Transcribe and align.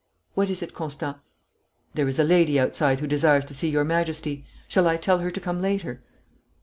What 0.33 0.49
is 0.49 0.63
it, 0.63 0.73
Constant?' 0.73 1.17
'There 1.93 2.07
is 2.07 2.17
a 2.17 2.23
lady 2.23 2.59
outside 2.59 2.99
who 3.01 3.05
desires 3.05 3.45
to 3.45 3.53
see 3.53 3.69
your 3.69 3.83
Majesty. 3.83 4.47
Shall 4.67 4.87
I 4.87 4.97
tell 4.97 5.19
her 5.19 5.29
to 5.29 5.39
come 5.39 5.61
later?' 5.61 6.01